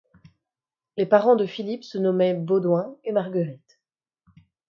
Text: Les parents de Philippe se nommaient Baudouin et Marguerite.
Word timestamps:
Les 0.97 1.05
parents 1.05 1.35
de 1.35 1.45
Philippe 1.45 1.83
se 1.83 1.99
nommaient 1.99 2.33
Baudouin 2.33 2.95
et 3.03 3.11
Marguerite. 3.11 3.79